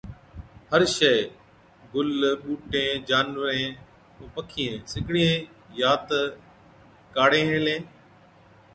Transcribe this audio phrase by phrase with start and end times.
[0.71, 1.31] هر شئيءَ،
[1.93, 2.09] گُل،
[2.43, 3.69] ٻُوٽين، جانورين
[4.17, 5.33] ائُون پکِيئَين سِگڙين
[5.79, 6.19] يان تہ
[7.15, 7.81] ڪاڙين هِلين،